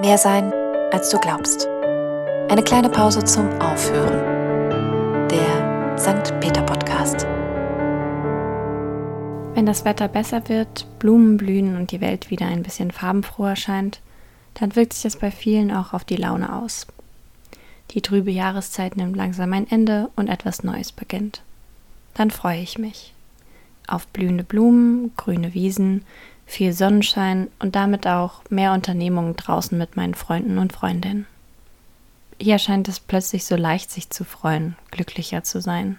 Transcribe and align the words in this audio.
Mehr 0.00 0.18
sein, 0.18 0.52
als 0.90 1.10
du 1.10 1.20
glaubst. 1.20 1.68
Eine 2.48 2.64
kleine 2.64 2.90
Pause 2.90 3.22
zum 3.22 3.48
Aufhören. 3.60 4.18
Der 5.28 5.96
St. 5.96 6.34
Peter 6.40 6.62
Podcast. 6.62 7.24
Wenn 9.54 9.66
das 9.66 9.84
Wetter 9.84 10.08
besser 10.08 10.48
wird, 10.48 10.88
Blumen 10.98 11.36
blühen 11.36 11.76
und 11.76 11.92
die 11.92 12.00
Welt 12.00 12.28
wieder 12.28 12.46
ein 12.46 12.64
bisschen 12.64 12.90
farbenfroh 12.90 13.44
erscheint, 13.44 14.00
dann 14.54 14.74
wirkt 14.74 14.94
sich 14.94 15.04
das 15.04 15.16
bei 15.16 15.30
vielen 15.30 15.70
auch 15.70 15.92
auf 15.92 16.02
die 16.02 16.16
Laune 16.16 16.52
aus. 16.52 16.88
Die 17.92 18.02
trübe 18.02 18.32
Jahreszeit 18.32 18.96
nimmt 18.96 19.16
langsam 19.16 19.52
ein 19.52 19.70
Ende 19.70 20.10
und 20.16 20.26
etwas 20.26 20.64
Neues 20.64 20.90
beginnt. 20.90 21.42
Dann 22.14 22.32
freue 22.32 22.60
ich 22.60 22.78
mich. 22.78 23.14
Auf 23.86 24.08
blühende 24.08 24.42
Blumen, 24.42 25.12
grüne 25.16 25.54
Wiesen, 25.54 26.04
viel 26.46 26.72
Sonnenschein 26.72 27.48
und 27.58 27.74
damit 27.74 28.06
auch 28.06 28.42
mehr 28.50 28.72
Unternehmungen 28.72 29.36
draußen 29.36 29.76
mit 29.76 29.96
meinen 29.96 30.14
Freunden 30.14 30.58
und 30.58 30.72
Freundinnen. 30.72 31.26
Hier 32.40 32.58
scheint 32.58 32.88
es 32.88 33.00
plötzlich 33.00 33.44
so 33.44 33.56
leicht, 33.56 33.90
sich 33.90 34.10
zu 34.10 34.24
freuen, 34.24 34.76
glücklicher 34.90 35.44
zu 35.44 35.60
sein. 35.60 35.98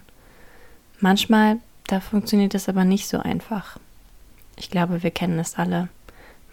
Manchmal, 1.00 1.58
da 1.88 2.00
funktioniert 2.00 2.56
es 2.56 2.70
aber 2.70 2.84
nicht 2.84 3.08
so 3.08 3.20
einfach. 3.20 3.78
Ich 4.58 4.70
glaube, 4.70 5.04
wir 5.04 5.12
kennen 5.12 5.40
es 5.40 5.56
alle. 5.56 5.90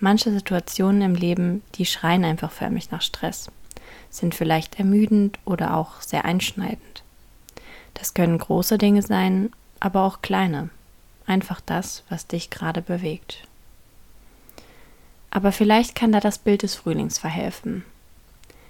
Manche 0.00 0.33
Situationen 0.33 1.02
im 1.02 1.14
Leben, 1.14 1.62
die 1.74 1.86
schreien 1.86 2.24
einfach 2.24 2.50
förmlich 2.50 2.91
nach 2.91 3.02
Stress, 3.02 3.50
sind 4.11 4.34
vielleicht 4.34 4.78
ermüdend 4.78 5.38
oder 5.45 5.77
auch 5.77 6.00
sehr 6.00 6.24
einschneidend. 6.24 7.02
Das 7.95 8.14
können 8.14 8.38
große 8.38 8.78
Dinge 8.78 9.02
sein, 9.02 9.52
aber 9.78 10.02
auch 10.02 10.22
kleine. 10.22 10.70
Einfach 11.27 11.61
das, 11.61 12.02
was 12.09 12.27
dich 12.27 12.50
gerade 12.50 12.83
bewegt. 12.83 13.47
Aber 15.34 15.50
vielleicht 15.50 15.95
kann 15.95 16.12
da 16.12 16.20
das 16.20 16.36
Bild 16.36 16.62
des 16.62 16.74
Frühlings 16.74 17.19
verhelfen. 17.19 17.84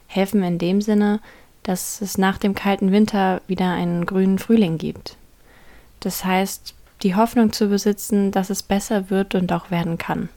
Helfen 0.07 0.45
in 0.45 0.59
dem 0.59 0.81
Sinne, 0.81 1.21
dass 1.65 2.01
es 2.01 2.19
nach 2.19 2.39
dem 2.39 2.55
kalten 2.55 2.93
Winter 2.93 3.43
wieder 3.49 3.73
einen 3.73 4.07
grünen 4.07 4.39
Frühling 4.39 4.79
gibt. 4.79 5.17
Das 5.99 6.25
heißt, 6.25 6.75
die 7.03 7.17
Hoffnung 7.17 7.53
zu 7.53 7.67
besitzen, 7.67 8.31
dass 8.31 8.49
es 8.49 8.63
besser 8.63 9.11
wird 9.11 9.35
und 9.35 9.53
auch 9.53 9.73
werden 9.73 9.99
kann. 9.99 10.29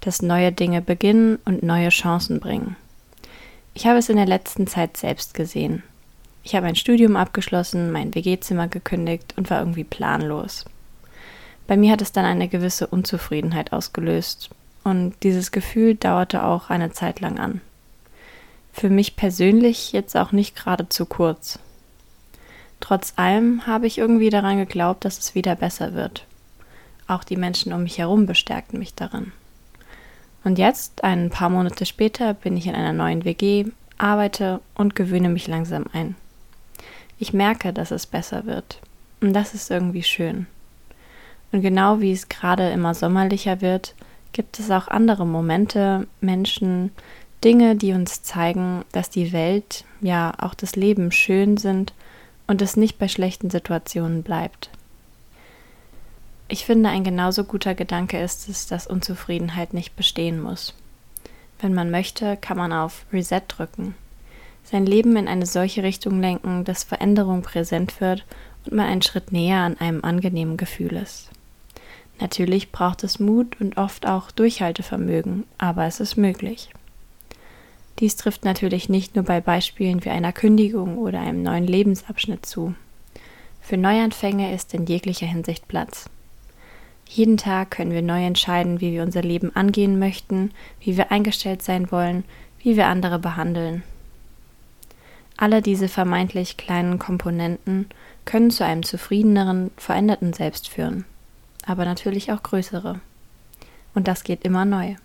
Dass 0.00 0.22
neue 0.22 0.52
Dinge 0.52 0.80
beginnen 0.80 1.40
und 1.44 1.64
neue 1.64 1.88
Chancen 1.88 2.38
bringen. 2.38 2.76
Ich 3.74 3.88
habe 3.88 3.98
es 3.98 4.08
in 4.08 4.16
der 4.16 4.26
letzten 4.26 4.68
Zeit 4.68 4.96
selbst 4.96 5.34
gesehen. 5.34 5.82
Ich 6.44 6.54
habe 6.54 6.66
ein 6.66 6.76
Studium 6.76 7.16
abgeschlossen, 7.16 7.90
mein 7.90 8.14
WG-Zimmer 8.14 8.68
gekündigt 8.68 9.34
und 9.36 9.50
war 9.50 9.58
irgendwie 9.58 9.84
planlos. 9.84 10.66
Bei 11.66 11.76
mir 11.76 11.90
hat 11.90 12.02
es 12.02 12.12
dann 12.12 12.24
eine 12.24 12.46
gewisse 12.46 12.86
Unzufriedenheit 12.86 13.72
ausgelöst, 13.72 14.50
und 14.84 15.14
dieses 15.22 15.52
Gefühl 15.52 15.94
dauerte 15.94 16.44
auch 16.44 16.70
eine 16.70 16.92
Zeit 16.92 17.20
lang 17.20 17.38
an. 17.38 17.60
Für 18.72 18.90
mich 18.90 19.16
persönlich 19.16 19.92
jetzt 19.92 20.16
auch 20.16 20.32
nicht 20.32 20.56
gerade 20.56 20.88
zu 20.88 21.06
kurz. 21.06 21.58
Trotz 22.80 23.12
allem 23.16 23.66
habe 23.66 23.86
ich 23.86 23.98
irgendwie 23.98 24.30
daran 24.30 24.56
geglaubt, 24.58 25.04
dass 25.04 25.18
es 25.18 25.34
wieder 25.34 25.54
besser 25.54 25.94
wird. 25.94 26.26
Auch 27.06 27.22
die 27.22 27.36
Menschen 27.36 27.72
um 27.72 27.82
mich 27.84 27.98
herum 27.98 28.26
bestärkten 28.26 28.78
mich 28.78 28.94
darin. 28.94 29.32
Und 30.44 30.58
jetzt, 30.58 31.04
ein 31.04 31.30
paar 31.30 31.50
Monate 31.50 31.86
später, 31.86 32.34
bin 32.34 32.56
ich 32.56 32.66
in 32.66 32.74
einer 32.74 32.92
neuen 32.92 33.24
WG, 33.24 33.66
arbeite 33.98 34.60
und 34.74 34.96
gewöhne 34.96 35.28
mich 35.28 35.46
langsam 35.46 35.84
ein. 35.92 36.16
Ich 37.18 37.32
merke, 37.32 37.72
dass 37.72 37.92
es 37.92 38.06
besser 38.06 38.46
wird. 38.46 38.80
Und 39.20 39.32
das 39.32 39.54
ist 39.54 39.70
irgendwie 39.70 40.02
schön. 40.02 40.46
Und 41.52 41.62
genau 41.62 42.00
wie 42.00 42.10
es 42.10 42.28
gerade 42.28 42.70
immer 42.70 42.94
sommerlicher 42.94 43.60
wird, 43.60 43.94
gibt 44.32 44.58
es 44.58 44.70
auch 44.70 44.88
andere 44.88 45.26
Momente, 45.26 46.06
Menschen, 46.20 46.90
Dinge, 47.44 47.76
die 47.76 47.92
uns 47.92 48.22
zeigen, 48.22 48.84
dass 48.92 49.10
die 49.10 49.32
Welt, 49.32 49.84
ja 50.00 50.32
auch 50.38 50.54
das 50.54 50.76
Leben 50.76 51.12
schön 51.12 51.56
sind 51.56 51.92
und 52.46 52.62
es 52.62 52.76
nicht 52.76 52.98
bei 52.98 53.08
schlechten 53.08 53.50
Situationen 53.50 54.22
bleibt. 54.22 54.70
Ich 56.48 56.66
finde, 56.66 56.90
ein 56.90 57.04
genauso 57.04 57.44
guter 57.44 57.74
Gedanke 57.74 58.20
ist 58.20 58.48
es, 58.48 58.66
dass 58.66 58.86
Unzufriedenheit 58.86 59.74
nicht 59.74 59.96
bestehen 59.96 60.40
muss. 60.40 60.74
Wenn 61.60 61.74
man 61.74 61.90
möchte, 61.90 62.36
kann 62.36 62.56
man 62.56 62.72
auf 62.72 63.06
Reset 63.12 63.42
drücken, 63.48 63.94
sein 64.64 64.86
Leben 64.86 65.16
in 65.16 65.28
eine 65.28 65.46
solche 65.46 65.82
Richtung 65.82 66.20
lenken, 66.20 66.64
dass 66.64 66.84
Veränderung 66.84 67.42
präsent 67.42 68.00
wird 68.00 68.24
und 68.64 68.74
man 68.74 68.86
einen 68.86 69.02
Schritt 69.02 69.32
näher 69.32 69.60
an 69.60 69.78
einem 69.78 70.04
angenehmen 70.04 70.56
Gefühl 70.56 70.94
ist. 70.94 71.30
Natürlich 72.20 72.70
braucht 72.70 73.04
es 73.04 73.18
Mut 73.18 73.60
und 73.60 73.76
oft 73.76 74.06
auch 74.06 74.30
Durchhaltevermögen, 74.30 75.44
aber 75.58 75.86
es 75.86 76.00
ist 76.00 76.16
möglich. 76.16 76.70
Dies 77.98 78.16
trifft 78.16 78.44
natürlich 78.44 78.88
nicht 78.88 79.14
nur 79.14 79.24
bei 79.24 79.40
Beispielen 79.40 80.04
wie 80.04 80.10
einer 80.10 80.32
Kündigung 80.32 80.98
oder 80.98 81.20
einem 81.20 81.42
neuen 81.42 81.66
Lebensabschnitt 81.66 82.46
zu. 82.46 82.74
Für 83.60 83.76
Neuanfänge 83.76 84.54
ist 84.54 84.74
in 84.74 84.86
jeglicher 84.86 85.26
Hinsicht 85.26 85.68
Platz. 85.68 86.08
Jeden 87.08 87.36
Tag 87.36 87.70
können 87.70 87.92
wir 87.92 88.02
neu 88.02 88.24
entscheiden, 88.24 88.80
wie 88.80 88.92
wir 88.92 89.02
unser 89.02 89.22
Leben 89.22 89.54
angehen 89.54 89.98
möchten, 89.98 90.50
wie 90.80 90.96
wir 90.96 91.12
eingestellt 91.12 91.62
sein 91.62 91.92
wollen, 91.92 92.24
wie 92.58 92.76
wir 92.76 92.86
andere 92.86 93.18
behandeln. 93.18 93.82
Alle 95.36 95.60
diese 95.60 95.88
vermeintlich 95.88 96.56
kleinen 96.56 96.98
Komponenten 96.98 97.86
können 98.24 98.50
zu 98.50 98.64
einem 98.64 98.82
zufriedeneren, 98.82 99.70
veränderten 99.76 100.32
Selbst 100.32 100.68
führen 100.68 101.04
aber 101.66 101.84
natürlich 101.84 102.32
auch 102.32 102.42
größere. 102.42 103.00
Und 103.94 104.08
das 104.08 104.24
geht 104.24 104.44
immer 104.44 104.64
neu. 104.64 104.96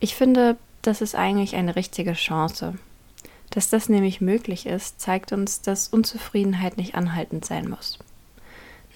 Ich 0.00 0.14
finde, 0.14 0.56
das 0.82 1.00
ist 1.00 1.14
eigentlich 1.14 1.56
eine 1.56 1.76
richtige 1.76 2.12
Chance. 2.12 2.74
Dass 3.50 3.68
das 3.68 3.88
nämlich 3.88 4.20
möglich 4.20 4.66
ist, 4.66 5.00
zeigt 5.00 5.32
uns, 5.32 5.60
dass 5.60 5.88
Unzufriedenheit 5.88 6.76
nicht 6.76 6.94
anhaltend 6.94 7.44
sein 7.44 7.68
muss. 7.68 7.98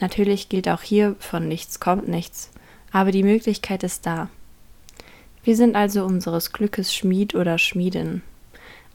Natürlich 0.00 0.48
gilt 0.48 0.68
auch 0.68 0.82
hier, 0.82 1.16
von 1.18 1.48
nichts 1.48 1.80
kommt 1.80 2.08
nichts, 2.08 2.50
aber 2.92 3.10
die 3.10 3.22
Möglichkeit 3.22 3.82
ist 3.82 4.06
da. 4.06 4.28
Wir 5.44 5.56
sind 5.56 5.76
also 5.76 6.04
unseres 6.04 6.52
Glückes 6.52 6.94
Schmied 6.94 7.34
oder 7.34 7.58
Schmiedin. 7.58 8.22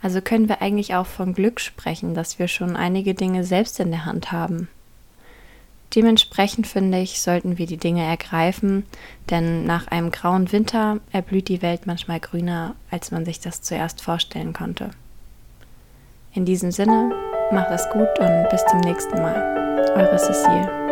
Also 0.02 0.22
können 0.22 0.50
wir 0.50 0.62
eigentlich 0.62 0.96
auch 0.96 1.08
von 1.08 1.34
Glück 1.34 1.60
sprechen, 1.60 2.14
dass 2.14 2.38
wir 2.38 2.48
schon 2.48 2.76
einige 2.76 3.14
Dinge 3.14 3.44
selbst 3.44 3.80
in 3.80 3.90
der 3.90 4.06
Hand 4.06 4.32
haben. 4.32 4.68
Dementsprechend 5.96 6.66
finde 6.66 7.00
ich, 7.00 7.22
sollten 7.22 7.58
wir 7.58 7.68
die 7.68 7.78
Dinge 7.78 8.04
ergreifen, 8.04 8.86
denn 9.30 9.66
nach 9.66 9.88
einem 9.88 10.10
grauen 10.10 10.52
Winter 10.52 11.00
erblüht 11.12 11.50
die 11.50 11.62
Welt 11.62 11.86
manchmal 11.86 12.20
grüner, 12.20 12.76
als 12.90 13.12
man 13.12 13.26
sich 13.26 13.40
das 13.40 13.62
zuerst 13.62 14.02
vorstellen 14.02 14.54
konnte. 14.54 14.90
In 16.34 16.46
diesem 16.46 16.72
Sinne, 16.72 17.12
macht 17.52 17.70
es 17.70 17.88
gut 17.92 18.10
und 18.20 18.50
bis 18.50 18.66
zum 18.66 18.80
nächsten 18.80 19.22
Mal. 19.22 19.90
Eure 19.96 20.18
Cecile. 20.18 20.83